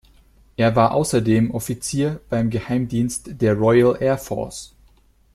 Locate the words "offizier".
1.51-2.21